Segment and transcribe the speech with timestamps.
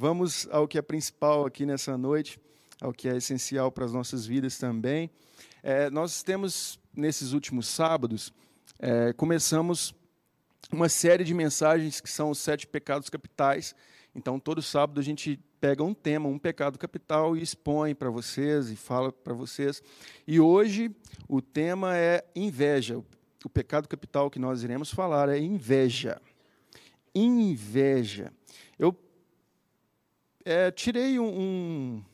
[0.00, 2.40] Vamos ao que é principal aqui nessa noite,
[2.80, 5.10] ao que é essencial para as nossas vidas também.
[5.62, 8.32] É, nós temos, nesses últimos sábados,
[8.78, 9.94] é, começamos
[10.72, 13.74] uma série de mensagens que são os sete pecados capitais.
[14.14, 18.70] Então, todo sábado a gente pega um tema, um pecado capital, e expõe para vocês
[18.70, 19.82] e fala para vocês.
[20.26, 20.90] E hoje
[21.28, 22.96] o tema é inveja.
[23.44, 26.22] O pecado capital que nós iremos falar é inveja.
[27.14, 28.32] Inveja.
[28.78, 28.96] Eu
[30.44, 32.04] é, tirei um, um,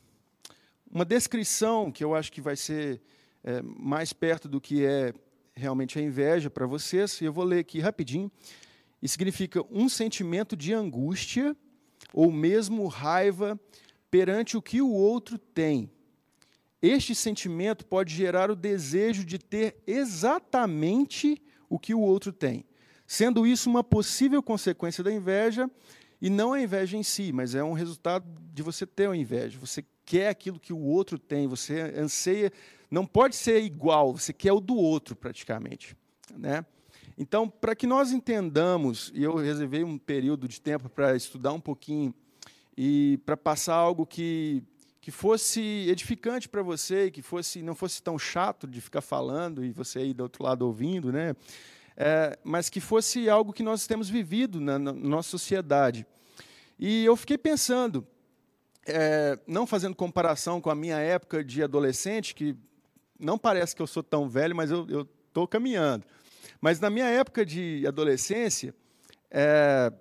[0.91, 3.01] uma descrição que eu acho que vai ser
[3.43, 5.13] é, mais perto do que é
[5.55, 8.31] realmente a inveja para vocês, e eu vou ler aqui rapidinho.
[9.01, 11.55] E significa um sentimento de angústia
[12.13, 13.59] ou mesmo raiva
[14.09, 15.89] perante o que o outro tem.
[16.81, 22.65] Este sentimento pode gerar o desejo de ter exatamente o que o outro tem,
[23.05, 25.69] sendo isso uma possível consequência da inveja
[26.21, 29.57] e não a inveja em si, mas é um resultado de você ter uma inveja.
[29.59, 32.51] Você quer aquilo que o outro tem, você anseia.
[32.89, 35.95] Não pode ser igual, você quer o do outro, praticamente.
[36.35, 36.65] Né?
[37.17, 41.59] Então, para que nós entendamos, e eu reservei um período de tempo para estudar um
[41.59, 42.13] pouquinho
[42.77, 44.63] e para passar algo que,
[45.01, 49.71] que fosse edificante para você, que fosse não fosse tão chato de ficar falando e
[49.71, 51.35] você aí do outro lado ouvindo, né?
[51.97, 56.05] É, mas que fosse algo que nós temos vivido na, na nossa sociedade.
[56.77, 58.05] E eu fiquei pensando,
[58.85, 62.55] é, não fazendo comparação com a minha época de adolescente, que
[63.19, 66.05] não parece que eu sou tão velho, mas eu estou caminhando.
[66.61, 68.75] Mas na minha época de adolescência,
[69.31, 69.91] é,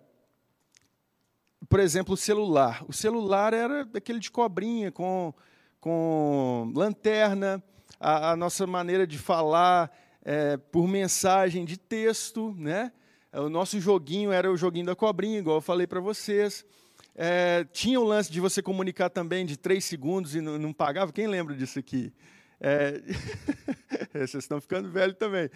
[1.67, 2.85] por exemplo, o celular.
[2.87, 5.33] O celular era daquele de cobrinha, com,
[5.81, 7.63] com lanterna,
[7.99, 9.91] a, a nossa maneira de falar
[10.29, 12.91] é, por mensagem de texto, né?
[13.33, 16.67] É, o nosso joguinho era o joguinho da cobrinha, igual eu falei para vocês.
[17.15, 21.13] É, tinha o lance de você comunicar também de três segundos e não, não pagava.
[21.13, 22.13] Quem lembra disso aqui?
[22.61, 23.01] É...
[24.13, 25.51] Vocês estão ficando velhos também.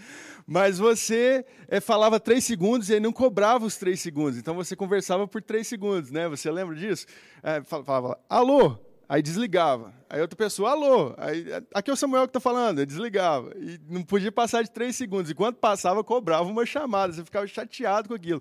[0.47, 4.39] Mas você é, falava três segundos e aí não cobrava os três segundos.
[4.39, 6.29] Então você conversava por três segundos, né?
[6.29, 7.07] Você lembra disso?
[7.43, 8.79] É, falava, alô,
[9.11, 9.93] Aí desligava.
[10.09, 11.45] Aí outra pessoa, alô, aí,
[11.75, 13.53] aqui é o Samuel que está falando, aí desligava.
[13.57, 15.29] E não podia passar de três segundos.
[15.29, 17.13] E quando passava, cobrava uma chamada.
[17.13, 18.41] Você ficava chateado com aquilo.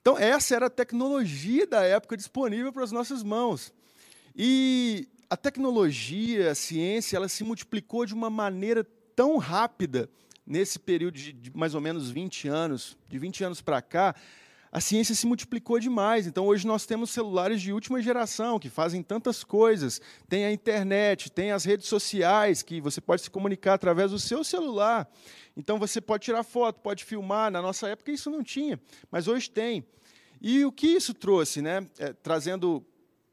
[0.00, 3.72] Então, essa era a tecnologia da época disponível para as nossas mãos.
[4.34, 10.10] E a tecnologia, a ciência, ela se multiplicou de uma maneira tão rápida
[10.44, 14.16] nesse período de mais ou menos 20 anos, de 20 anos para cá,
[14.70, 16.26] a ciência se multiplicou demais.
[16.26, 20.00] Então, hoje nós temos celulares de última geração que fazem tantas coisas.
[20.28, 24.44] Tem a internet, tem as redes sociais, que você pode se comunicar através do seu
[24.44, 25.08] celular.
[25.56, 27.50] Então, você pode tirar foto, pode filmar.
[27.50, 28.78] Na nossa época, isso não tinha,
[29.10, 29.84] mas hoje tem.
[30.40, 31.62] E o que isso trouxe?
[31.62, 31.86] Né?
[31.98, 32.84] É, trazendo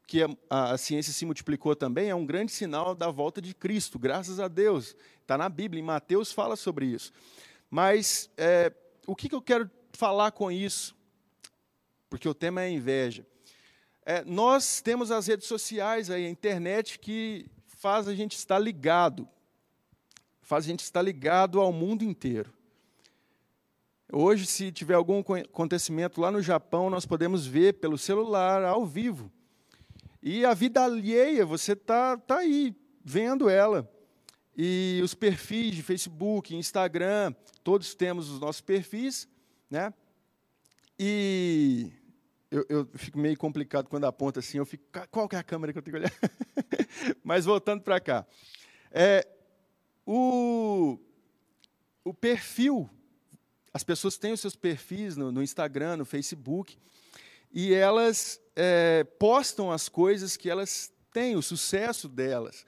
[0.06, 3.98] que a, a, ciência se multiplicou também, é um grande sinal da volta de Cristo,
[3.98, 4.96] graças a Deus.
[5.20, 7.12] Está na Bíblia, em Mateus fala sobre isso.
[7.68, 8.72] Mas é,
[9.06, 10.95] o que, que eu quero falar com isso?
[12.08, 13.26] Porque o tema é inveja.
[14.04, 19.28] É, nós temos as redes sociais, aí, a internet, que faz a gente estar ligado,
[20.40, 22.52] faz a gente estar ligado ao mundo inteiro.
[24.12, 29.30] Hoje, se tiver algum acontecimento lá no Japão, nós podemos ver pelo celular, ao vivo.
[30.22, 32.74] E a vida alheia, você está tá aí,
[33.04, 33.90] vendo ela.
[34.56, 37.34] E os perfis de Facebook, Instagram,
[37.64, 39.28] todos temos os nossos perfis,
[39.68, 39.92] né?
[40.98, 41.90] E
[42.50, 45.72] eu, eu, fico meio complicado quando aponta assim, eu fico, qual que é a câmera
[45.72, 46.12] que eu tenho que olhar?
[47.22, 48.26] Mas voltando para cá.
[48.90, 49.26] É,
[50.06, 50.98] o,
[52.04, 52.88] o perfil,
[53.74, 56.78] as pessoas têm os seus perfis no, no Instagram, no Facebook,
[57.52, 62.64] e elas é, postam as coisas que elas têm, o sucesso delas,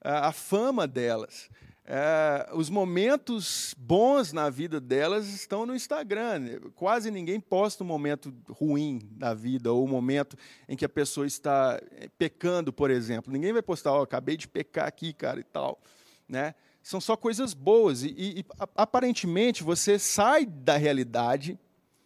[0.00, 1.48] a, a fama delas
[1.84, 6.60] é, os momentos bons na vida delas estão no Instagram.
[6.76, 10.36] Quase ninguém posta um momento ruim na vida, ou um momento
[10.68, 13.32] em que a pessoa está é, pecando, por exemplo.
[13.32, 15.80] Ninguém vai postar, oh, acabei de pecar aqui, cara, e tal.
[16.28, 16.54] Né?
[16.82, 18.04] São só coisas boas.
[18.04, 18.44] E, e
[18.76, 21.58] aparentemente você sai da realidade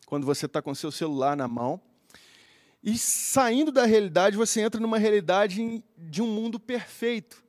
[0.07, 1.79] quando você está com seu celular na mão.
[2.83, 7.46] E saindo da realidade, você entra numa realidade de um mundo perfeito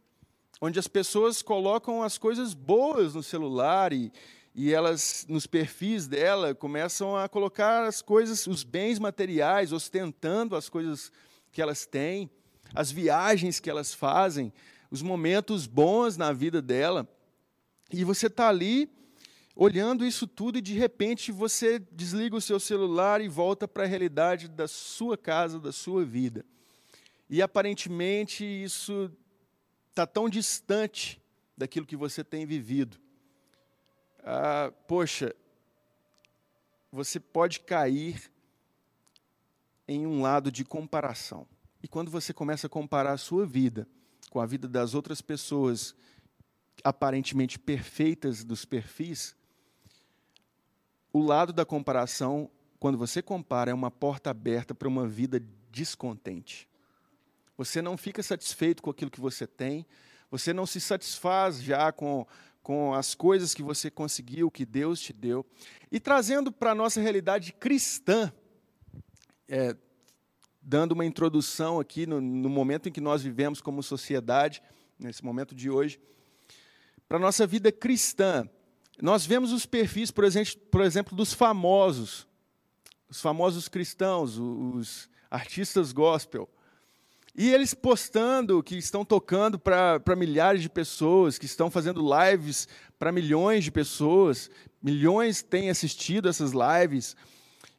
[0.62, 4.12] onde as pessoas colocam as coisas boas no celular e,
[4.56, 10.68] e elas, nos perfis dela, começam a colocar as coisas, os bens materiais, ostentando as
[10.68, 11.12] coisas
[11.52, 12.30] que elas têm,
[12.74, 14.52] as viagens que elas fazem,
[14.90, 17.08] os momentos bons na vida dela.
[17.92, 18.90] E você está ali
[19.56, 23.88] olhando isso tudo e de repente você desliga o seu celular e volta para a
[23.88, 26.46] realidade da sua casa, da sua vida.
[27.30, 29.12] e aparentemente isso
[29.98, 31.20] está tão distante
[31.58, 32.98] daquilo que você tem vivido.
[34.24, 35.36] Ah, poxa,
[36.92, 38.32] você pode cair
[39.88, 41.48] em um lado de comparação.
[41.82, 43.88] E quando você começa a comparar a sua vida
[44.30, 45.96] com a vida das outras pessoas
[46.84, 49.36] aparentemente perfeitas dos perfis,
[51.12, 56.70] o lado da comparação, quando você compara, é uma porta aberta para uma vida descontente.
[57.58, 59.86] Você não fica satisfeito com aquilo que você tem,
[60.30, 62.26] você não se satisfaz já com,
[62.62, 65.46] com as coisas que você conseguiu, que Deus te deu.
[65.92, 68.32] E trazendo para a nossa realidade cristã,
[69.48, 69.76] é,
[70.62, 74.62] dando uma introdução aqui no, no, momento em que nós vivemos como sociedade,
[75.00, 76.00] nesse momento de hoje,
[77.08, 78.48] para a nossa vida cristã.
[79.02, 82.28] Nós vemos os perfis, por exemplo, por exemplo, dos famosos,
[83.08, 86.50] os famosos cristãos, os artistas gospel.
[87.38, 92.68] E eles postando que estão tocando para milhares de pessoas, que estão fazendo lives
[92.98, 94.50] para milhões de pessoas,
[94.82, 97.16] milhões têm assistido essas lives.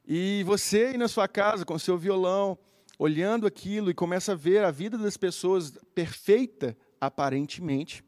[0.07, 2.57] E você aí na sua casa com seu violão,
[2.97, 8.01] olhando aquilo e começa a ver a vida das pessoas perfeita, aparentemente,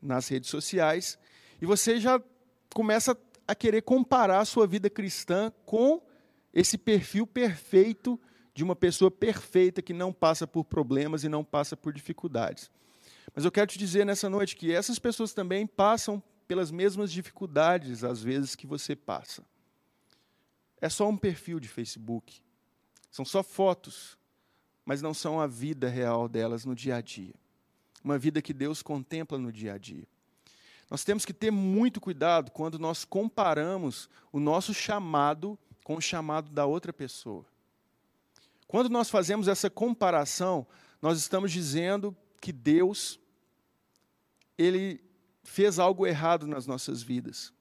[0.00, 1.16] nas redes sociais,
[1.60, 2.20] e você já
[2.74, 6.02] começa a querer comparar a sua vida cristã com
[6.52, 8.20] esse perfil perfeito
[8.54, 12.70] de uma pessoa perfeita que não passa por problemas e não passa por dificuldades.
[13.34, 18.04] Mas eu quero te dizer nessa noite que essas pessoas também passam pelas mesmas dificuldades,
[18.04, 19.42] às vezes, que você passa.
[20.80, 22.42] É só um perfil de Facebook.
[23.10, 24.18] São só fotos,
[24.84, 27.34] mas não são a vida real delas no dia a dia.
[28.04, 30.06] Uma vida que Deus contempla no dia a dia.
[30.90, 36.50] Nós temos que ter muito cuidado quando nós comparamos o nosso chamado com o chamado
[36.50, 37.46] da outra pessoa.
[38.72, 40.66] Quando nós fazemos essa comparação,
[41.02, 43.20] nós estamos dizendo que Deus
[44.56, 44.98] ele
[45.44, 47.52] fez algo errado nas nossas vidas.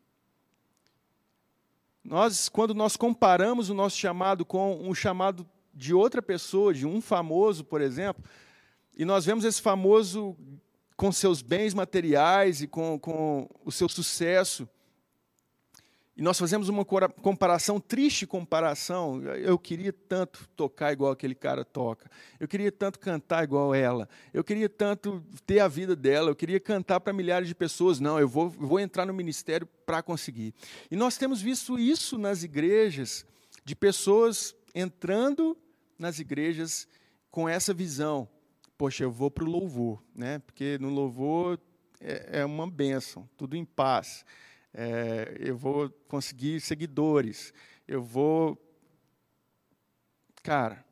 [2.02, 7.02] Nós, quando nós comparamos o nosso chamado com um chamado de outra pessoa, de um
[7.02, 8.24] famoso, por exemplo,
[8.98, 10.34] e nós vemos esse famoso
[10.96, 14.66] com seus bens materiais e com, com o seu sucesso,
[16.16, 19.24] e nós fazemos uma comparação, triste comparação.
[19.24, 22.12] Eu queria tanto tocar igual aquele cara toca.
[22.38, 24.10] Eu queria tanto cantar igual ela.
[24.34, 26.30] Eu queria tanto ter a vida dela.
[26.30, 28.02] Eu queria cantar para milhares de pessoas.
[28.02, 30.54] Não, eu vou, vou entrar no ministério para conseguir.
[30.90, 33.26] E nós temos visto isso nas igrejas,
[33.64, 35.58] de pessoas entrando
[35.98, 36.90] nas igrejas
[37.30, 38.28] com essa visão.
[38.78, 40.40] Poxa, eu vou para o louvor, né?
[40.40, 41.58] porque no louvor
[42.02, 44.26] é, é uma bênção, tudo em paz
[44.74, 47.54] é, eu vou conseguir seguidores,
[47.88, 48.58] eu vou.
[50.42, 50.86] Cara,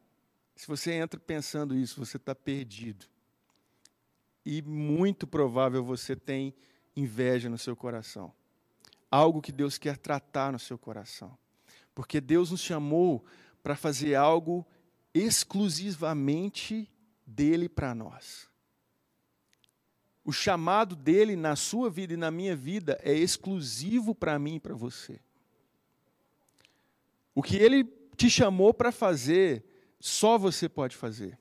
[0.55, 3.05] se você entra pensando isso, você está perdido.
[4.45, 6.53] E muito provável você tem
[6.95, 8.33] inveja no seu coração.
[9.09, 11.37] Algo que Deus quer tratar no seu coração.
[11.95, 13.25] Porque Deus nos chamou
[13.63, 14.65] para fazer algo
[15.13, 16.89] exclusivamente
[17.25, 18.49] dele para nós.
[20.29, 24.59] O chamado dele na sua vida e na minha vida é exclusivo para mim e
[24.59, 25.19] para você.
[27.33, 27.83] O que ele
[28.15, 29.65] te chamou para fazer,
[29.99, 31.35] só você pode fazer.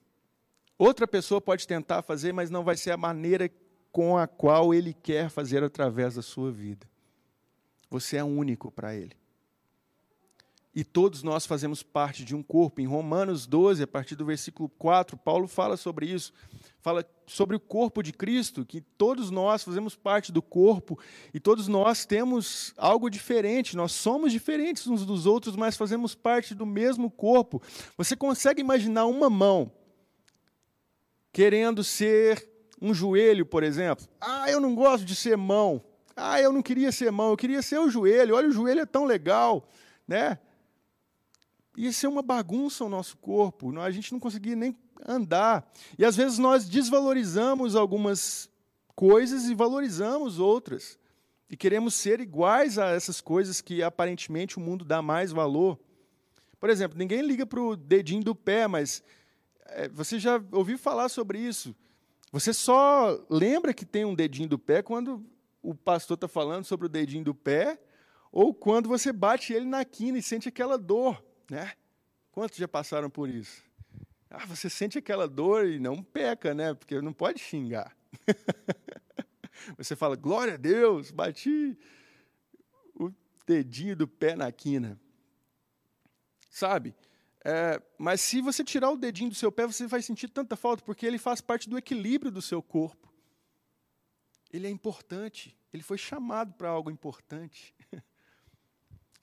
[0.79, 3.51] Outra pessoa pode tentar fazer, mas não vai ser a maneira
[3.93, 6.89] com a qual ele quer fazer através da sua vida.
[7.91, 9.15] Você é único para ele.
[10.75, 12.81] E todos nós fazemos parte de um corpo.
[12.81, 16.33] Em Romanos 12, a partir do versículo 4, Paulo fala sobre isso
[16.81, 20.99] fala sobre o corpo de Cristo, que todos nós fazemos parte do corpo
[21.35, 26.55] e todos nós temos algo diferente, nós somos diferentes uns dos outros, mas fazemos parte
[26.55, 27.61] do mesmo corpo.
[27.97, 29.71] Você consegue imaginar uma mão
[31.33, 32.49] querendo ser
[32.81, 34.07] um joelho, por exemplo?
[34.21, 35.85] Ah, eu não gosto de ser mão.
[36.17, 38.35] Ah, eu não queria ser mão, eu queria ser o joelho.
[38.35, 39.69] Olha, o joelho é tão legal,
[40.07, 40.39] né?
[41.79, 43.79] Ia ser uma bagunça o nosso corpo.
[43.79, 45.65] A gente não conseguia nem andar.
[45.97, 48.51] E às vezes nós desvalorizamos algumas
[48.97, 50.99] coisas e valorizamos outras.
[51.49, 55.79] E queremos ser iguais a essas coisas que aparentemente o mundo dá mais valor.
[56.59, 59.01] Por exemplo, ninguém liga para o dedinho do pé, mas
[59.67, 61.77] é, você já ouviu falar sobre isso.
[62.33, 65.25] Você só lembra que tem um dedinho do pé quando
[65.63, 67.81] o pastor está falando sobre o dedinho do pé,
[68.33, 71.28] ou quando você bate ele na quina e sente aquela dor.
[71.51, 71.73] Né?
[72.31, 73.63] Quantos já passaram por isso?
[74.31, 76.75] Ah, você sente aquela dor e não peca, né?
[76.75, 77.97] Porque não pode xingar.
[79.77, 81.79] você fala, glória a Deus, bati
[82.95, 83.11] o
[83.47, 85.01] dedinho do pé na quina.
[86.51, 86.95] Sabe?
[87.45, 90.85] É, mas se você tirar o dedinho do seu pé, você vai sentir tanta falta,
[90.85, 93.09] porque ele faz parte do equilíbrio do seu corpo.
[94.53, 97.75] Ele é importante, ele foi chamado para algo importante.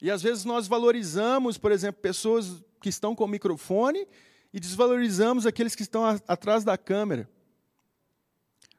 [0.00, 4.06] E às vezes nós valorizamos, por exemplo, pessoas que estão com o microfone
[4.52, 7.28] e desvalorizamos aqueles que estão a, atrás da câmera.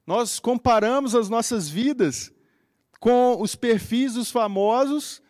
[0.06, 2.32] Nós comparamos as nossas vidas
[3.00, 5.22] com os perfis dos famosos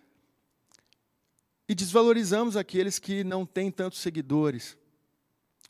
[1.68, 4.78] e desvalorizamos aqueles que não têm tantos seguidores,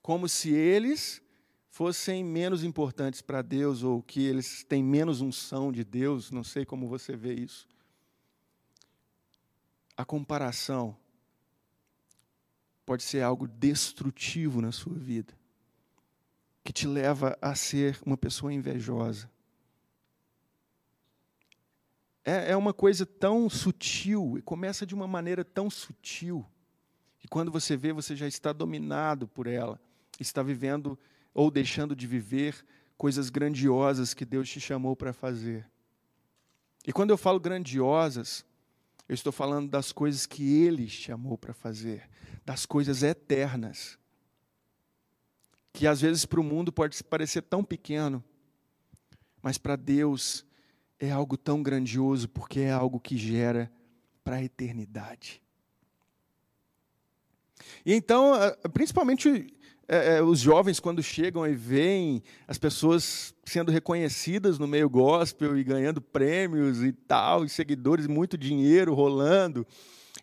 [0.02, 1.22] como se eles
[1.70, 6.66] fossem menos importantes para Deus ou que eles têm menos unção de Deus, não sei
[6.66, 7.68] como você vê isso.
[9.98, 10.96] A comparação
[12.86, 15.34] pode ser algo destrutivo na sua vida,
[16.64, 19.30] que te leva a ser uma pessoa invejosa.
[22.24, 26.46] É, é uma coisa tão sutil, e começa de uma maneira tão sutil,
[27.18, 29.82] que quando você vê, você já está dominado por ela,
[30.20, 30.98] está vivendo
[31.34, 32.66] ou deixando de viver
[32.98, 35.70] coisas grandiosas que Deus te chamou para fazer.
[36.86, 38.46] E quando eu falo grandiosas,
[39.08, 42.10] eu estou falando das coisas que Ele chamou para fazer,
[42.46, 43.98] das coisas eternas.
[45.72, 48.24] Que às vezes para o mundo pode parecer tão pequeno,
[49.42, 50.46] mas para Deus
[51.00, 53.72] é algo tão grandioso, porque é algo que gera
[54.24, 55.42] para a eternidade.
[57.86, 58.34] E então,
[58.74, 59.57] principalmente
[59.88, 65.58] é, é, os jovens, quando chegam e veem as pessoas sendo reconhecidas no meio gospel
[65.58, 69.66] e ganhando prêmios e tal, e seguidores, muito dinheiro rolando.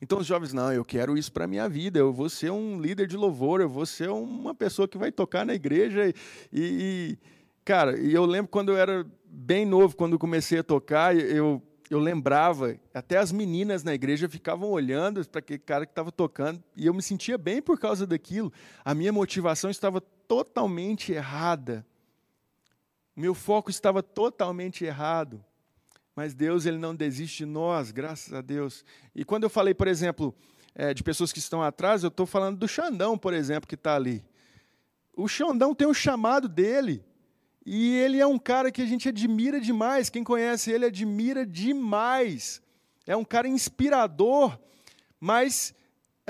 [0.02, 3.06] Então os jovens, não, eu quero isso para minha vida, eu vou ser um líder
[3.06, 6.08] de louvor, eu vou ser uma pessoa que vai tocar na igreja.
[6.08, 6.14] E,
[6.52, 7.18] e
[7.64, 11.98] cara, e eu lembro quando eu era bem novo, quando comecei a tocar, eu eu
[11.98, 16.86] lembrava, até as meninas na igreja ficavam olhando para aquele cara que estava tocando, e
[16.86, 18.52] eu me sentia bem por causa daquilo.
[18.84, 21.86] A minha motivação estava totalmente errada.
[23.14, 25.44] Meu foco estava totalmente errado.
[26.16, 28.84] Mas Deus, ele não desiste de nós, graças a Deus.
[29.14, 30.34] E quando eu falei, por exemplo,
[30.74, 33.94] é, de pessoas que estão atrás, eu estou falando do Xandão, por exemplo, que está
[33.94, 34.24] ali.
[35.16, 37.04] O Xandão tem o chamado dele.
[37.64, 40.10] E ele é um cara que a gente admira demais.
[40.10, 42.60] Quem conhece ele admira demais.
[43.06, 44.58] É um cara inspirador,
[45.18, 45.74] mas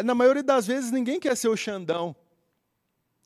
[0.02, 2.14] na maioria das vezes ninguém quer ser o Xandão.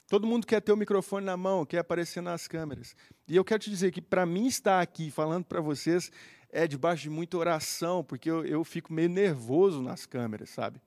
[0.08, 2.96] Todo mundo quer ter o microfone na mão, quer aparecer nas câmeras.
[3.26, 6.10] E eu quero te dizer que para mim estar aqui falando para vocês
[6.50, 10.80] é debaixo de muita oração, porque eu, eu fico meio nervoso nas câmeras, sabe?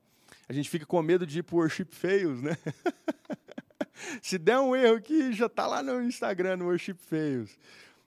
[0.50, 2.58] A gente fica com medo de ir para worship fails, né?
[4.22, 7.58] Se der um erro aqui, já está lá no Instagram, no Worship Fails.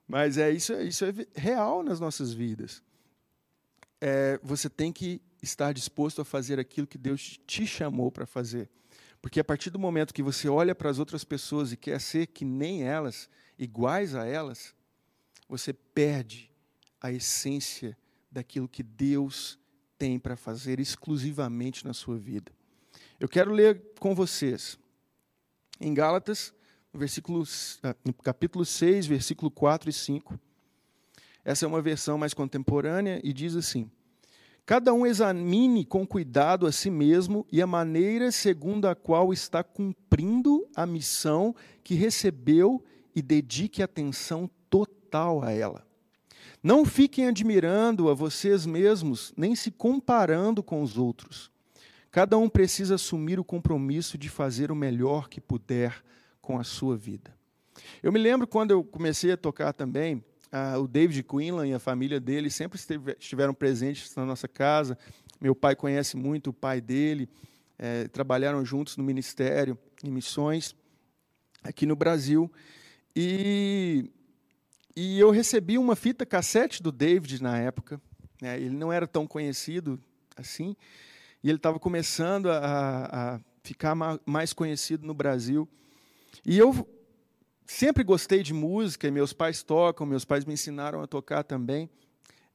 [0.07, 2.83] Mas é isso, isso é real nas nossas vidas.
[4.01, 8.69] É, você tem que estar disposto a fazer aquilo que Deus te chamou para fazer.
[9.23, 12.27] Porque a partir do momento que você olha para as outras pessoas e quer ser
[12.27, 14.75] que nem elas, iguais a elas,
[15.49, 16.51] você perde
[17.01, 17.97] a essência
[18.31, 19.59] daquilo que Deus
[19.97, 22.53] tem para fazer exclusivamente na sua vida.
[23.19, 24.79] Eu quero ler com vocês
[25.81, 26.53] em Gálatas,
[26.93, 30.39] no, capítulo 6, versículo 4 e 5.
[31.45, 33.91] Essa é uma versão mais contemporânea e diz assim:
[34.65, 39.63] Cada um examine com cuidado a si mesmo e a maneira segundo a qual está
[39.63, 42.83] cumprindo a missão que recebeu
[43.15, 45.87] e dedique atenção total a ela.
[46.63, 51.54] Não fiquem admirando a vocês mesmos, nem se comparando com os outros
[52.15, 56.01] Cada um precisa assumir o compromisso de fazer o melhor que puder
[56.41, 57.37] com a sua vida.
[58.01, 61.81] Eu me lembro quando eu comecei a tocar também, uh, o David Quinlan e a
[61.81, 62.79] família dele sempre
[63.19, 64.97] estiveram presentes na nossa casa.
[65.41, 67.29] Meu pai conhece muito o pai dele,
[67.77, 70.73] é, trabalharam juntos no ministério, em missões,
[71.65, 72.49] aqui no Brasil.
[73.17, 74.09] E,
[74.95, 78.01] e eu recebi uma fita cassete do David na época.
[78.41, 78.61] Né?
[78.61, 80.01] Ele não era tão conhecido
[80.37, 80.77] assim
[81.45, 85.69] e ele estava começando a, a ficar mais conhecido no Brasil.
[86.43, 86.89] E eu
[87.67, 91.91] sempre gostei de música, e meus pais tocam, meus pais me ensinaram a tocar também.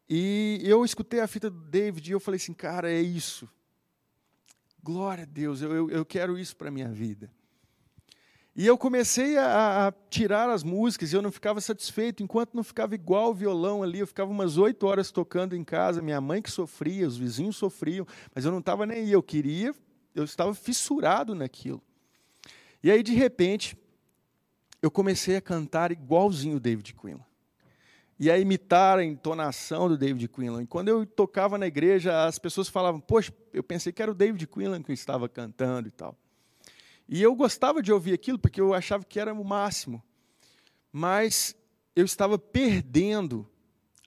[0.09, 3.47] E eu escutei a fita do David e eu falei assim, cara, é isso.
[4.81, 7.31] Glória a Deus, eu, eu, eu quero isso para a minha vida.
[8.59, 12.61] E eu comecei a, a, tirar as músicas e eu não ficava satisfeito, enquanto não
[12.61, 13.99] ficava igual o violão ali.
[13.99, 18.05] Eu ficava umas oito horas tocando em casa, minha mãe que sofria, os vizinhos sofriam,
[18.35, 19.11] mas eu não estava nem aí.
[19.13, 19.73] Eu queria,
[20.13, 21.81] eu estava fissurado naquilo.
[22.83, 23.77] E aí, de repente,
[24.81, 27.23] eu comecei a cantar igualzinho o David Quinlan.
[28.19, 30.63] E a imitar a entonação do David Quinlan.
[30.63, 34.13] E quando eu tocava na igreja, as pessoas falavam: Poxa, eu pensei que era o
[34.13, 36.13] David Quinlan que estava cantando e tal.
[37.11, 40.01] E eu gostava de ouvir aquilo porque eu achava que era o máximo.
[40.91, 41.55] Mas
[41.95, 43.49] eu estava perdendo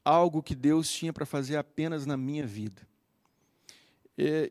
[0.05, 2.81] algo que Deus tinha para fazer apenas na minha vida.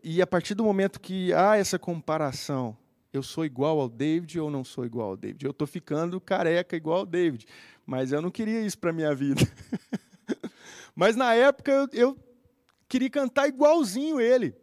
[0.03, 2.77] E, a partir do momento que há essa comparação,
[3.13, 5.45] eu sou igual ao David ou não sou igual ao David?
[5.45, 7.45] Eu estou ficando careca igual ao David,
[7.85, 9.41] mas eu não queria isso para minha vida.
[10.93, 12.17] mas na época eu, eu
[12.89, 14.53] queria cantar igualzinho ele.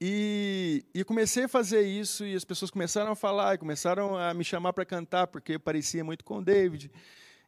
[0.00, 4.44] E, e, comecei a fazer isso e as pessoas começaram a falar começaram a me
[4.44, 6.88] chamar para cantar porque eu parecia muito com o David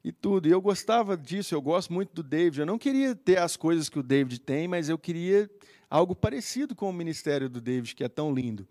[0.03, 0.49] e tudo.
[0.49, 2.61] E eu gostava disso, eu gosto muito do David.
[2.61, 5.49] Eu não queria ter as coisas que o David tem, mas eu queria
[5.89, 8.67] algo parecido com o ministério do David, que é tão lindo.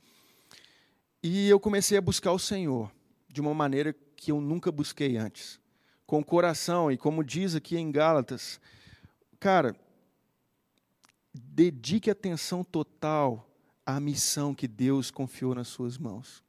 [1.23, 2.91] E eu comecei a buscar o Senhor
[3.29, 5.59] de uma maneira que eu nunca busquei antes,
[6.05, 8.59] com o coração e como diz aqui em Gálatas,
[9.39, 9.75] cara,
[11.33, 13.48] dedique atenção total
[13.95, 16.43] a missão que Deus confiou nas suas mãos.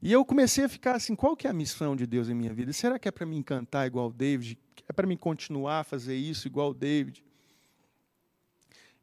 [0.00, 2.52] E eu comecei a ficar assim, qual que é a missão de Deus em minha
[2.52, 2.72] vida?
[2.72, 4.58] Será que é para me encantar igual o David?
[4.86, 7.24] É para me continuar a fazer isso igual o David?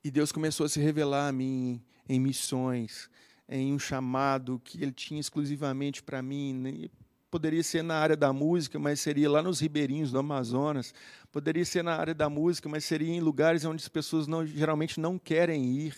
[0.04, 3.10] E Deus começou a se revelar a mim em missões,
[3.50, 6.90] em um chamado que Ele tinha exclusivamente para mim.
[7.32, 10.94] Poderia ser na área da música, mas seria lá nos ribeirinhos do Amazonas.
[11.32, 15.00] Poderia ser na área da música, mas seria em lugares onde as pessoas não, geralmente
[15.00, 15.96] não querem ir.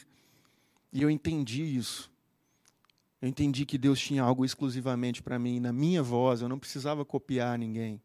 [0.93, 2.09] E eu entendi isso.
[3.19, 7.03] Eu entendi que Deus tinha algo exclusivamente para mim, na minha voz, eu não precisava
[7.03, 7.99] copiar ninguém.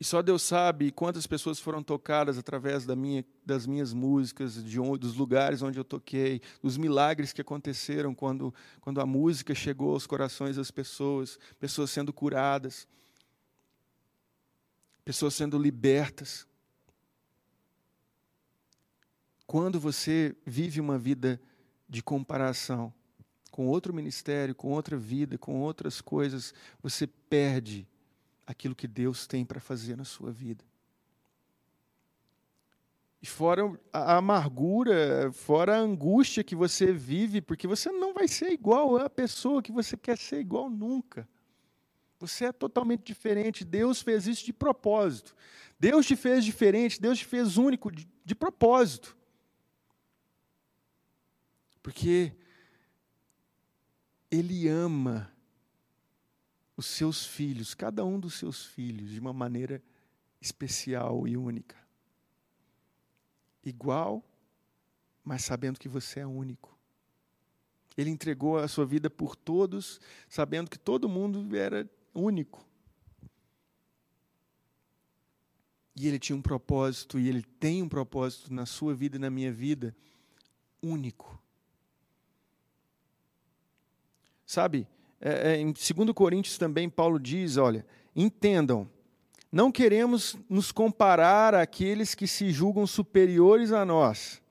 [0.00, 4.78] E só Deus sabe quantas pessoas foram tocadas através da minha, das minhas músicas, de,
[4.98, 10.04] dos lugares onde eu toquei, dos milagres que aconteceram quando, quando a música chegou aos
[10.04, 12.88] corações das pessoas, pessoas sendo curadas,
[15.04, 16.48] pessoas sendo libertas.
[19.52, 21.38] Quando você vive uma vida
[21.86, 22.90] de comparação
[23.50, 27.86] com outro ministério, com outra vida, com outras coisas, você perde
[28.46, 30.64] aquilo que Deus tem para fazer na sua vida.
[33.20, 38.52] E fora a amargura, fora a angústia que você vive, porque você não vai ser
[38.52, 41.28] igual à pessoa que você quer ser igual nunca.
[42.18, 43.66] Você é totalmente diferente.
[43.66, 45.36] Deus fez isso de propósito.
[45.78, 49.20] Deus te fez diferente, Deus te fez único de, de propósito.
[51.82, 52.32] Porque
[54.30, 55.32] Ele ama
[56.76, 59.82] os seus filhos, cada um dos seus filhos, de uma maneira
[60.40, 61.76] especial e única.
[63.64, 64.24] Igual,
[65.22, 66.76] mas sabendo que você é único.
[67.96, 72.66] Ele entregou a sua vida por todos, sabendo que todo mundo era único.
[75.94, 79.30] E ele tinha um propósito, e ele tem um propósito na sua vida e na
[79.30, 79.94] minha vida
[80.82, 81.41] único.
[84.52, 84.86] Sabe,
[85.18, 88.86] é, é, em 2 Coríntios também, Paulo diz: olha, entendam,
[89.50, 94.42] não queremos nos comparar àqueles que se julgam superiores a nós.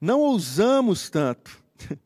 [0.00, 1.60] Não ousamos tanto.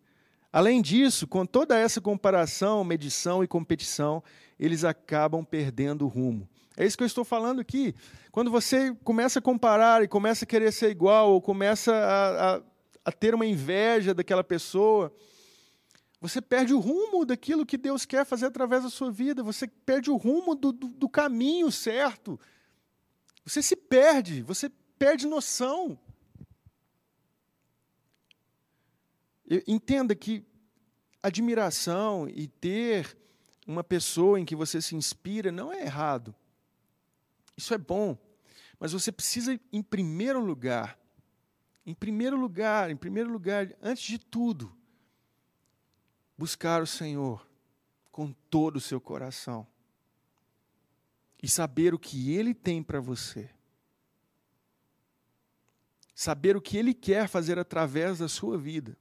[0.50, 4.24] Além disso, com toda essa comparação, medição e competição,
[4.58, 6.48] eles acabam perdendo o rumo.
[6.74, 7.94] É isso que eu estou falando aqui.
[8.32, 12.62] Quando você começa a comparar e começa a querer ser igual, ou começa a, a,
[13.04, 15.12] a ter uma inveja daquela pessoa,
[16.20, 19.42] você perde o rumo daquilo que Deus quer fazer através da sua vida.
[19.42, 22.40] Você perde o rumo do, do, do caminho certo.
[23.44, 25.98] Você se perde, você perde noção.
[29.66, 30.44] Entenda que
[31.22, 33.16] admiração e ter
[33.66, 36.34] uma pessoa em que você se inspira não é errado.
[37.56, 38.16] Isso é bom.
[38.80, 40.98] Mas você precisa, em primeiro lugar,
[41.84, 44.76] em primeiro lugar, em primeiro lugar, antes de tudo,
[46.36, 47.46] buscar o Senhor
[48.10, 49.66] com todo o seu coração
[51.42, 53.50] e saber o que Ele tem para você.
[56.14, 58.96] Saber o que Ele quer fazer através da sua vida.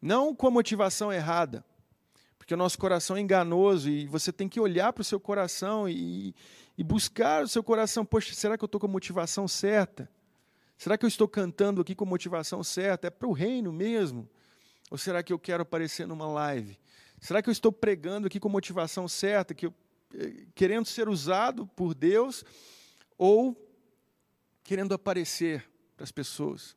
[0.00, 1.64] Não com a motivação errada,
[2.38, 5.88] porque o nosso coração é enganoso e você tem que olhar para o seu coração
[5.88, 6.34] e,
[6.76, 8.04] e buscar o seu coração.
[8.04, 10.10] Poxa, será que eu estou com a motivação certa?
[10.76, 13.06] Será que eu estou cantando aqui com a motivação certa?
[13.06, 14.28] É para o reino mesmo?
[14.90, 16.78] Ou será que eu quero aparecer numa live?
[17.20, 19.74] Será que eu estou pregando aqui com motivação certa, que eu,
[20.14, 22.44] eh, querendo ser usado por Deus
[23.16, 23.56] ou
[24.62, 26.76] querendo aparecer para as pessoas?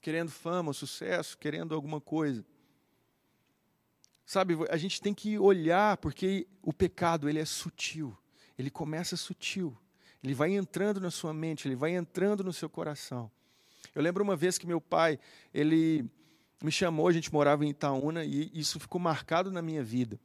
[0.00, 2.44] Querendo fama, sucesso, querendo alguma coisa.
[4.24, 8.16] Sabe, a gente tem que olhar porque o pecado ele é sutil.
[8.58, 9.76] Ele começa sutil.
[10.22, 13.30] Ele vai entrando na sua mente, ele vai entrando no seu coração.
[13.94, 15.18] Eu lembro uma vez que meu pai,
[15.52, 16.10] ele
[16.62, 20.18] me chamou, a gente morava em Itaúna e isso ficou marcado na minha vida.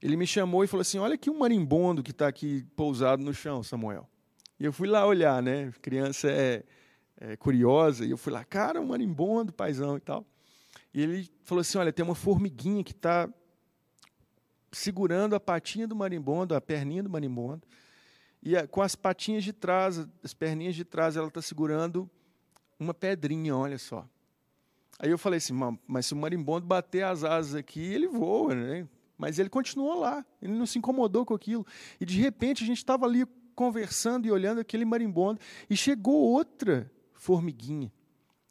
[0.00, 3.34] Ele me chamou e falou assim: Olha aqui um marimbondo que está aqui pousado no
[3.34, 4.08] chão, Samuel.
[4.58, 5.72] E eu fui lá olhar, né?
[5.82, 6.64] Criança é,
[7.16, 10.24] é curiosa, e eu fui lá, cara, um marimbondo, paizão e tal.
[10.92, 13.28] E ele falou assim: Olha, tem uma formiguinha que está
[14.70, 17.66] segurando a patinha do marimbondo, a perninha do marimbondo,
[18.42, 22.08] e a, com as patinhas de trás, as perninhas de trás, ela está segurando
[22.78, 24.08] uma pedrinha, olha só.
[24.98, 25.54] Aí eu falei assim,
[25.86, 28.88] mas se o marimbondo bater as asas aqui, ele voa, né?
[29.16, 31.66] Mas ele continuou lá, ele não se incomodou com aquilo.
[32.00, 36.88] E de repente a gente estava ali conversando e olhando aquele marimbondo, e chegou outra
[37.12, 37.92] formiguinha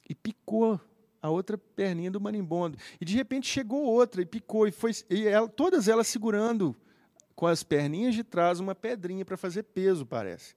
[0.10, 0.80] e picou
[1.22, 2.78] a outra perninha do marimbondo.
[3.00, 6.76] E de repente chegou outra e picou, e, foi, e ela, todas elas segurando
[7.36, 10.56] com as perninhas de trás uma pedrinha para fazer peso, parece.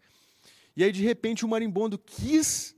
[0.77, 2.77] E aí de repente o marimbondo quis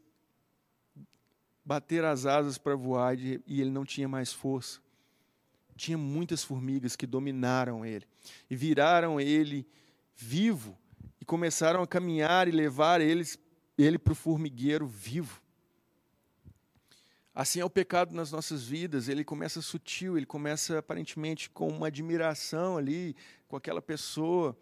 [1.64, 4.81] bater as asas para voar e ele não tinha mais força.
[5.77, 8.07] Tinha muitas formigas que dominaram ele
[8.51, 9.66] e viraram ele
[10.14, 10.79] vivo
[11.20, 13.38] e começaram a caminhar e levar eles,
[13.79, 15.40] ele para o formigueiro vivo.
[17.35, 21.87] Assim é o pecado nas nossas vidas, ele começa sutil, ele começa aparentemente com uma
[21.87, 23.16] admiração ali
[23.48, 24.57] com aquela pessoa.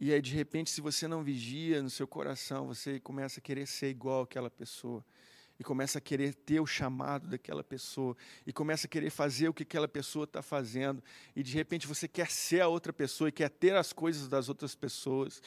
[0.00, 3.66] E aí, de repente, se você não vigia no seu coração, você começa a querer
[3.66, 5.04] ser igual àquela pessoa
[5.58, 8.16] e começa a querer ter o chamado daquela pessoa,
[8.46, 11.02] e começa a querer fazer o que aquela pessoa está fazendo,
[11.34, 14.48] e de repente você quer ser a outra pessoa e quer ter as coisas das
[14.48, 15.42] outras pessoas,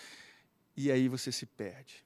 [0.76, 2.04] e aí você se perde.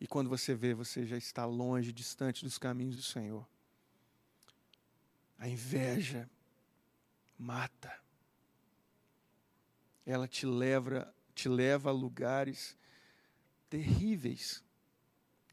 [0.00, 3.46] E quando você vê, você já está longe, distante dos caminhos do Senhor.
[5.38, 6.28] A inveja
[7.38, 7.92] mata.
[10.06, 12.76] Ela te leva, te leva a lugares
[13.68, 14.63] terríveis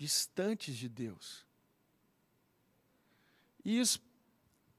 [0.02, 1.46] distantes de Deus.
[3.64, 4.02] E isso,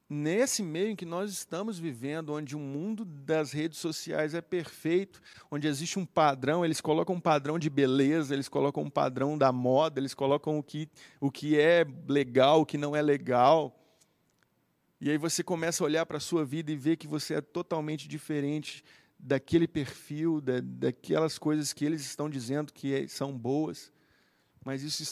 [0.09, 5.21] nesse meio em que nós estamos vivendo, onde o mundo das redes sociais é perfeito,
[5.49, 9.49] onde existe um padrão, eles colocam um padrão de beleza, eles colocam um padrão da
[9.49, 10.89] moda, eles colocam o que,
[11.21, 13.73] o que é legal, o que não é legal.
[14.99, 17.41] E aí você começa a olhar para a sua vida e ver que você é
[17.41, 18.83] totalmente diferente
[19.17, 23.92] daquele perfil, da, daquelas coisas que eles estão dizendo que é, são boas
[24.63, 25.03] mas isso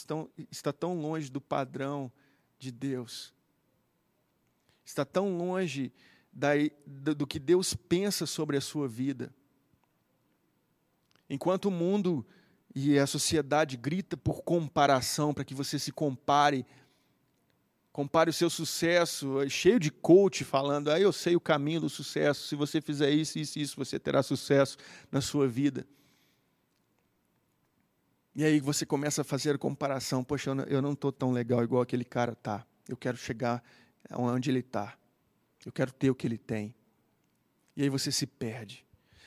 [0.50, 2.10] está tão longe do padrão
[2.58, 3.34] de Deus.
[4.84, 5.92] Está tão longe
[6.86, 9.32] do que Deus pensa sobre a sua vida.
[11.28, 12.26] Enquanto o mundo
[12.74, 16.64] e a sociedade grita por comparação, para que você se compare,
[17.92, 21.90] compare o seu sucesso, é cheio de coach falando, ah, eu sei o caminho do
[21.90, 24.78] sucesso, se você fizer isso, isso, isso, você terá sucesso
[25.10, 25.86] na sua vida.
[28.34, 30.24] E aí você começa a fazer comparação.
[30.24, 32.66] Poxa, eu não estou tão legal igual aquele cara tá.
[32.88, 33.62] Eu quero chegar
[34.10, 34.96] onde ele está.
[35.64, 36.74] Eu quero ter o que ele tem.
[37.76, 38.84] E aí você se perde.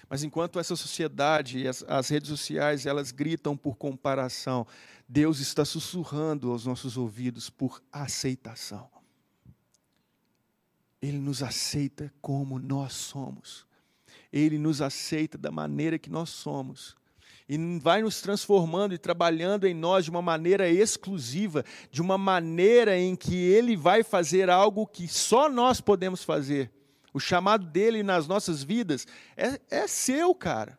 [0.09, 4.65] Mas enquanto essa sociedade as, as, redes sociais elas gritam por comparação,
[5.07, 8.89] Deus está sussurrando aos nossos ouvidos por aceitação.
[11.01, 13.65] Ele nos aceita como nós somos.
[14.31, 16.95] Ele nos aceita da maneira que nós somos
[17.47, 22.97] e vai nos transformando e trabalhando em nós de uma maneira exclusiva, de uma maneira
[22.97, 26.71] em que Ele vai fazer algo que só nós podemos fazer.
[27.13, 30.77] O chamado dele nas nossas vidas é, é seu, cara.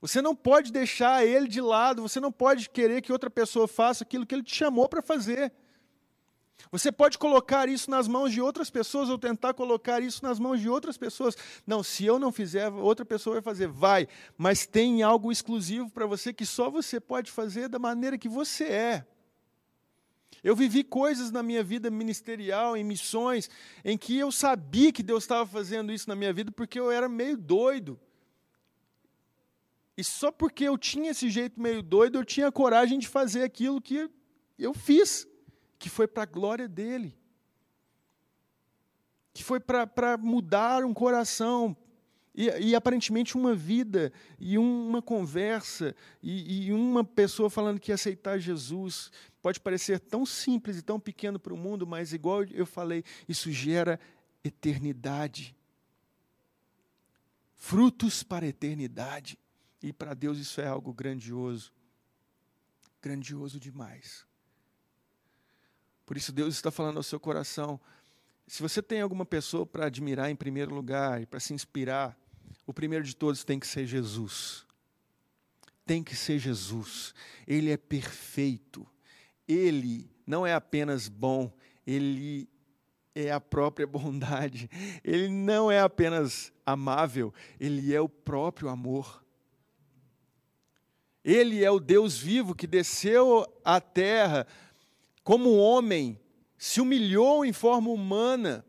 [0.00, 4.02] Você não pode deixar ele de lado, você não pode querer que outra pessoa faça
[4.02, 5.52] aquilo que ele te chamou para fazer.
[6.70, 10.60] Você pode colocar isso nas mãos de outras pessoas ou tentar colocar isso nas mãos
[10.60, 11.36] de outras pessoas.
[11.66, 13.68] Não, se eu não fizer, outra pessoa vai fazer.
[13.68, 18.28] Vai, mas tem algo exclusivo para você que só você pode fazer da maneira que
[18.28, 19.06] você é.
[20.42, 23.50] Eu vivi coisas na minha vida ministerial, em missões,
[23.84, 27.08] em que eu sabia que Deus estava fazendo isso na minha vida porque eu era
[27.08, 28.00] meio doido.
[29.96, 33.82] E só porque eu tinha esse jeito meio doido, eu tinha coragem de fazer aquilo
[33.82, 34.08] que
[34.58, 35.28] eu fiz
[35.80, 37.18] que foi para a glória dele,
[39.32, 41.74] que foi para mudar um coração,
[42.34, 48.38] e, e, aparentemente uma vida, e uma conversa, e, e, uma pessoa falando que aceitar
[48.38, 49.10] Jesus.
[49.42, 53.50] Pode parecer tão simples e tão pequeno para o mundo, mas, igual eu falei, isso
[53.50, 53.98] gera
[54.44, 55.56] eternidade.
[57.56, 59.36] Frutos para a eternidade.
[59.82, 61.72] E para Deus isso é algo grandioso.
[63.02, 64.29] Grandioso demais.
[66.10, 67.78] Por isso, Deus está falando ao seu coração.
[68.44, 72.18] Se você tem alguma pessoa para admirar em primeiro lugar e para se inspirar,
[72.66, 74.66] o primeiro de todos tem que ser Jesus.
[75.86, 77.14] Tem que ser Jesus.
[77.46, 78.84] Ele é perfeito.
[79.46, 81.48] Ele não é apenas bom,
[81.86, 82.48] ele
[83.14, 84.68] é a própria bondade.
[85.04, 89.24] Ele não é apenas amável, ele é o próprio amor.
[91.24, 94.44] Ele é o Deus vivo que desceu à terra
[95.22, 96.18] como homem,
[96.56, 98.64] se humilhou em forma humana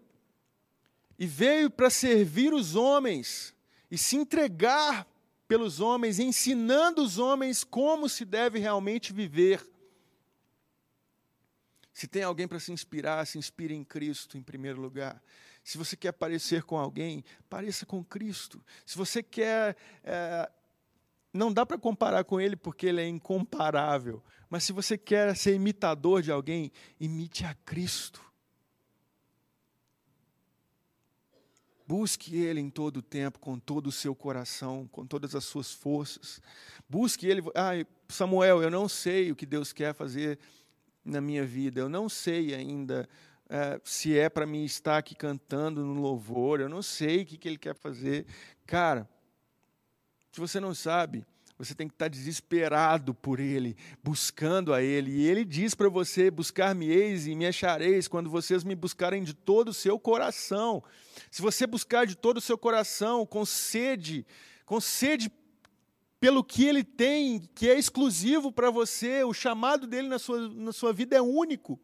[1.17, 3.55] e veio para servir os homens
[3.89, 5.07] e se entregar
[5.47, 9.61] pelos homens, ensinando os homens como se deve realmente viver.
[11.93, 15.21] Se tem alguém para se inspirar, se inspire em Cristo em primeiro lugar.
[15.63, 18.63] Se você quer parecer com alguém, pareça com Cristo.
[18.85, 19.75] Se você quer.
[20.03, 20.49] É,
[21.33, 24.21] não dá para comparar com ele porque ele é incomparável.
[24.49, 28.21] Mas se você quer ser imitador de alguém, imite a Cristo.
[31.87, 35.73] Busque Ele em todo o tempo, com todo o seu coração, com todas as suas
[35.73, 36.41] forças.
[36.87, 37.41] Busque Ele.
[37.53, 37.71] Ah,
[38.07, 40.39] Samuel, eu não sei o que Deus quer fazer
[41.03, 41.81] na minha vida.
[41.81, 43.09] Eu não sei ainda
[43.49, 46.61] é, se é para mim estar aqui cantando no louvor.
[46.61, 48.25] Eu não sei o que, que Ele quer fazer.
[48.65, 49.09] Cara,
[50.31, 51.25] se você não sabe,
[51.57, 55.11] você tem que estar desesperado por Ele, buscando a Ele.
[55.11, 59.69] E Ele diz para você: buscar-me-eis e me achareis quando vocês me buscarem de todo
[59.69, 60.83] o seu coração.
[61.29, 64.25] Se você buscar de todo o seu coração, com sede,
[64.65, 65.31] com sede
[66.19, 70.71] pelo que Ele tem, que é exclusivo para você, o chamado dele na sua, na
[70.71, 71.79] sua vida é único.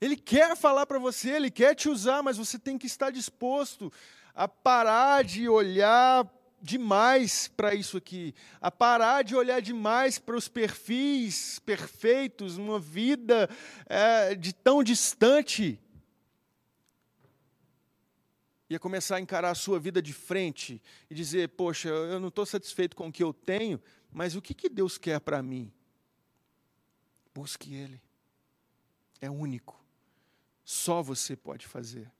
[0.00, 3.90] Ele quer falar para você, ele quer te usar, mas você tem que estar disposto
[4.34, 6.24] a parar de olhar
[6.66, 13.48] demais para isso aqui, a parar de olhar demais para os perfis perfeitos, uma vida
[13.86, 15.80] é, de tão distante,
[18.68, 22.28] e a começar a encarar a sua vida de frente e dizer: Poxa, eu não
[22.28, 25.72] estou satisfeito com o que eu tenho, mas o que, que Deus quer para mim?
[27.32, 28.02] Busque Ele,
[29.20, 29.80] é único,
[30.64, 32.10] só você pode fazer.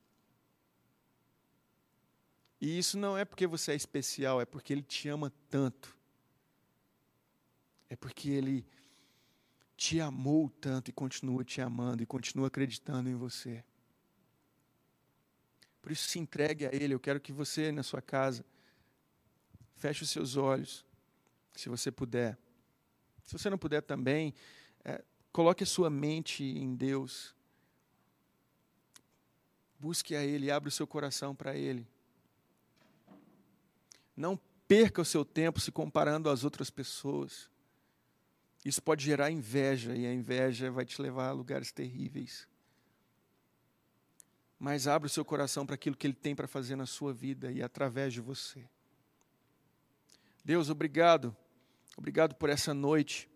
[2.60, 5.96] E isso não é porque você é especial, é porque Ele te ama tanto.
[7.88, 8.66] É porque Ele
[9.76, 13.62] te amou tanto e continua te amando e continua acreditando em você.
[15.82, 16.94] Por isso, se entregue a Ele.
[16.94, 18.44] Eu quero que você, na sua casa,
[19.76, 20.84] feche os seus olhos,
[21.54, 22.38] se você puder.
[23.22, 24.34] Se você não puder também,
[24.84, 27.34] é, coloque a sua mente em Deus.
[29.78, 31.86] Busque a Ele, abra o seu coração para Ele.
[34.16, 37.50] Não perca o seu tempo se comparando às outras pessoas.
[38.64, 42.48] Isso pode gerar inveja, e a inveja vai te levar a lugares terríveis.
[44.58, 47.52] Mas abra o seu coração para aquilo que Ele tem para fazer na sua vida
[47.52, 48.66] e através de você.
[50.44, 51.36] Deus, obrigado.
[51.96, 53.28] Obrigado por essa noite.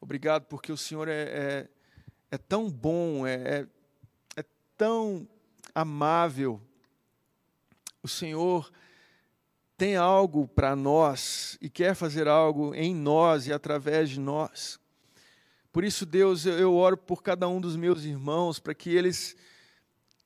[0.00, 1.68] Obrigado porque o Senhor é, é,
[2.30, 3.68] é tão bom, é, é,
[4.36, 4.44] é
[4.76, 5.28] tão
[5.74, 6.60] amável.
[8.02, 8.70] O Senhor
[9.78, 14.80] tem algo para nós e quer fazer algo em nós e através de nós.
[15.72, 19.36] Por isso, Deus, eu oro por cada um dos meus irmãos, para que eles,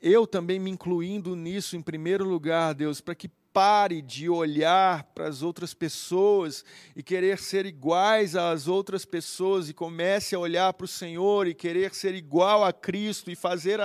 [0.01, 5.29] eu também me incluindo nisso em primeiro lugar, Deus, para que pare de olhar para
[5.29, 6.65] as outras pessoas
[6.97, 11.53] e querer ser iguais às outras pessoas e comece a olhar para o Senhor e
[11.53, 13.79] querer ser igual a Cristo e fazer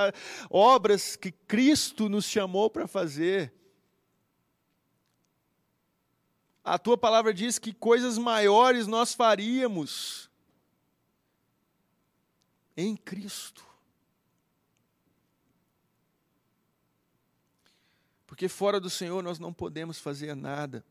[0.50, 3.52] obras que Cristo nos chamou para fazer.
[6.68, 10.30] A tua palavra diz que coisas maiores nós faríamos
[12.76, 13.66] em Cristo.
[18.26, 20.84] Porque fora do Senhor nós não podemos fazer nada.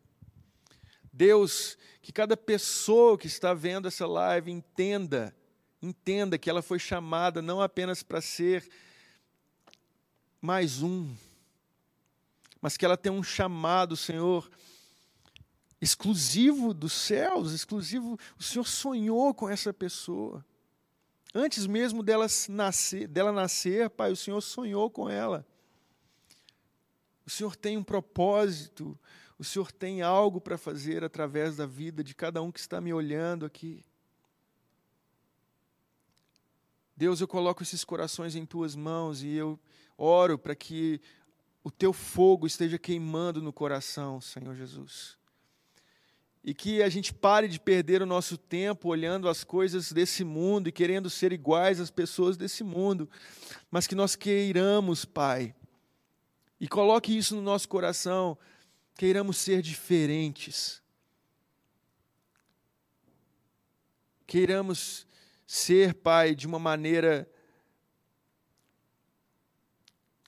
[1.12, 5.36] Deus, que cada pessoa que está vendo essa live entenda,
[5.82, 8.66] entenda que ela foi chamada não apenas para ser
[10.40, 11.14] mais um,
[12.62, 14.50] mas que ela tem um chamado, Senhor,
[15.86, 18.18] exclusivo dos céus, exclusivo.
[18.38, 20.44] O Senhor sonhou com essa pessoa.
[21.32, 25.46] Antes mesmo dela nascer, dela nascer, Pai, o Senhor sonhou com ela.
[27.24, 28.98] O Senhor tem um propósito,
[29.38, 32.92] o Senhor tem algo para fazer através da vida de cada um que está me
[32.92, 33.84] olhando aqui.
[36.96, 39.60] Deus, eu coloco esses corações em tuas mãos e eu
[39.98, 41.00] oro para que
[41.62, 45.16] o teu fogo esteja queimando no coração, Senhor Jesus
[46.46, 50.68] e que a gente pare de perder o nosso tempo olhando as coisas desse mundo
[50.68, 53.10] e querendo ser iguais às pessoas desse mundo,
[53.68, 55.52] mas que nós queiramos, Pai,
[56.60, 58.38] e coloque isso no nosso coração,
[58.94, 60.80] queiramos ser diferentes.
[64.24, 65.04] Queiramos
[65.44, 67.28] ser, Pai, de uma maneira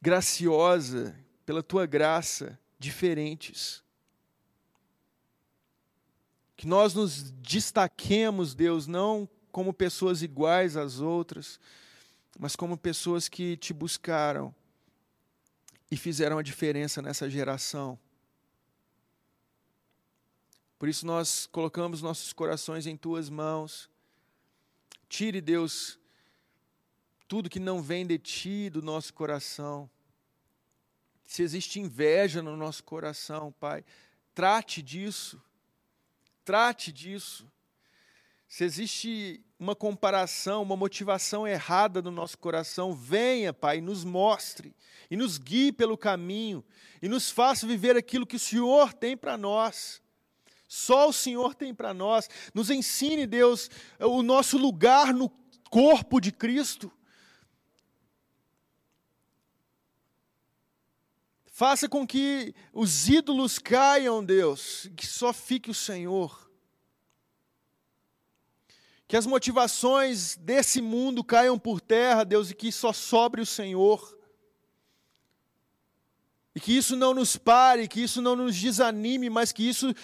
[0.03, 3.85] graciosa, pela tua graça, diferentes.
[6.59, 11.61] Que nós nos destaquemos, Deus, não como pessoas iguais às outras,
[12.37, 14.53] mas como pessoas que te buscaram
[15.89, 17.97] e fizeram a diferença nessa geração.
[20.81, 23.89] Por isso nós colocamos nossos corações em tuas mãos.
[25.09, 25.97] Tire, Deus,
[27.29, 29.89] tudo que não vem de ti do nosso coração.
[31.25, 33.85] Se existe inveja no nosso coração, Pai,
[34.35, 35.41] trate disso.
[36.49, 37.47] Trate disso.
[38.49, 44.75] Se existe uma comparação, uma motivação errada no nosso coração, venha, Pai, nos mostre
[45.11, 46.65] e nos guie pelo caminho
[47.03, 50.01] e nos faça viver aquilo que o Senhor tem para nós.
[50.67, 52.31] Só o Senhor tem para nós.
[52.55, 53.69] Nos ensine, Deus,
[54.01, 55.29] o nosso lugar no
[55.69, 56.91] corpo de Cristo.
[61.59, 66.49] Faça com que os ídolos caiam, Deus, que só fique o Senhor.
[69.09, 74.17] Que as motivações desse mundo caiam por terra, Deus, e que só sobre o Senhor.
[76.59, 79.95] E que isso não nos pare, que isso não nos desanime, mas que isso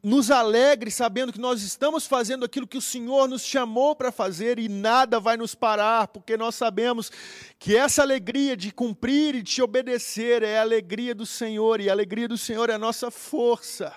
[0.00, 4.56] nos alegre, sabendo que nós estamos fazendo aquilo que o Senhor nos chamou para fazer
[4.60, 7.10] e nada vai nos parar, porque nós sabemos
[7.58, 11.92] que essa alegria de cumprir e de obedecer é a alegria do Senhor, e a
[11.92, 13.92] alegria do Senhor é a nossa força.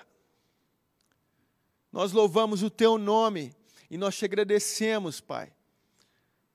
[1.92, 3.54] Nós louvamos o teu nome
[3.88, 5.52] e nós te agradecemos, Pai,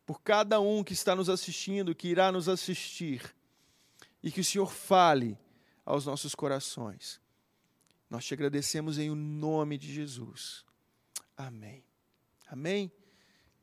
[0.06, 3.34] por cada um que está nos assistindo, que irá nos assistir,
[4.22, 5.38] e que o Senhor fale
[5.86, 7.22] aos nossos corações.
[8.10, 10.66] Nós te agradecemos em o nome de Jesus.
[11.38, 11.84] Amém.
[12.48, 12.92] Amém.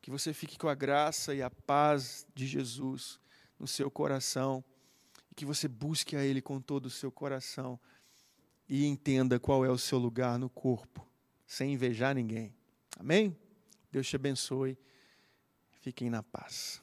[0.01, 3.19] Que você fique com a graça e a paz de Jesus
[3.59, 4.65] no seu coração
[5.31, 7.79] e que você busque a Ele com todo o seu coração
[8.69, 11.07] e entenda qual é o seu lugar no corpo,
[11.47, 12.55] sem invejar ninguém.
[12.99, 13.37] Amém?
[13.91, 14.79] Deus te abençoe.
[15.81, 16.82] Fiquem na paz.